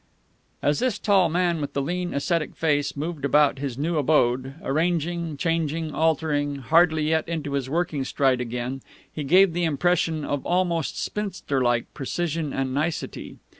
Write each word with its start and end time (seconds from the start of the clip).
As 0.63 0.79
this 0.79 0.97
tall 0.97 1.29
man 1.29 1.61
with 1.61 1.73
the 1.73 1.81
lean, 1.83 2.11
ascetic 2.11 2.55
face 2.55 2.97
moved 2.97 3.23
about 3.23 3.59
his 3.59 3.77
new 3.77 3.97
abode, 3.99 4.55
arranging, 4.63 5.37
changing, 5.37 5.93
altering, 5.93 6.55
hardly 6.55 7.09
yet 7.09 7.29
into 7.29 7.53
his 7.53 7.69
working 7.69 8.03
stride 8.03 8.41
again, 8.41 8.81
he 9.13 9.23
gave 9.23 9.53
the 9.53 9.63
impression 9.63 10.25
of 10.25 10.43
almost 10.43 10.99
spinster 10.99 11.61
like 11.61 11.85
precision 11.93 12.51
and 12.51 12.73
nicety. 12.73 13.37